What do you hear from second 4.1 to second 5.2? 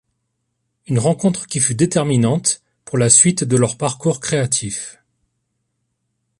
créatifs.